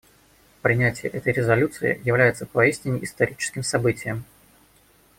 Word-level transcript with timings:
Принятие 0.63 1.11
этой 1.11 1.31
резолюции 1.31 2.01
является 2.03 2.47
поистине 2.47 3.03
историческим 3.03 3.61
событием. 3.61 4.23